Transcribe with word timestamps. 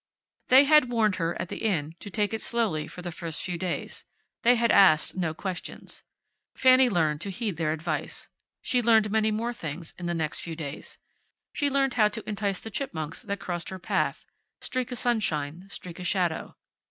They 0.47 0.63
had 0.63 0.89
warned 0.89 1.17
her, 1.17 1.39
at 1.39 1.49
the 1.49 1.57
Inn, 1.63 1.93
to 1.99 2.09
take 2.09 2.33
it 2.33 2.41
slowly 2.41 2.87
for 2.87 3.03
the 3.03 3.11
first 3.11 3.39
few 3.39 3.55
days. 3.55 4.03
They 4.41 4.55
had 4.55 4.71
asked 4.71 5.15
no 5.15 5.35
questions. 5.35 6.01
Fanny 6.55 6.89
learned 6.89 7.21
to 7.21 7.29
heed 7.29 7.57
their 7.57 7.71
advice. 7.71 8.27
She 8.63 8.81
learned 8.81 9.11
many 9.11 9.29
more 9.29 9.53
things 9.53 9.93
in 9.99 10.07
the 10.07 10.15
next 10.15 10.39
few 10.39 10.55
days. 10.55 10.97
She 11.53 11.69
learned 11.69 11.93
how 11.93 12.07
to 12.07 12.27
entice 12.27 12.59
the 12.61 12.71
chipmunks 12.71 13.21
that 13.21 13.39
crossed 13.39 13.69
her 13.69 13.77
path, 13.77 14.25
streak 14.59 14.91
o' 14.91 14.95
sunshine, 14.95 15.67
streak 15.69 15.99
o' 15.99 16.03
shadow. 16.03 16.57